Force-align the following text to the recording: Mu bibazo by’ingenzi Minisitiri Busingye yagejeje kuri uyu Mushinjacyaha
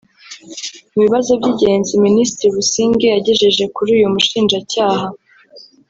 Mu 0.91 0.99
bibazo 1.05 1.31
by’ingenzi 1.39 1.91
Minisitiri 2.05 2.53
Busingye 2.55 3.05
yagejeje 3.15 3.63
kuri 3.75 3.89
uyu 3.97 4.11
Mushinjacyaha 4.13 5.05